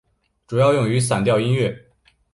[0.47, 1.91] 主要用于散调音乐。